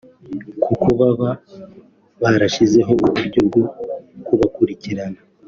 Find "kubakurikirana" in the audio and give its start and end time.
4.25-5.19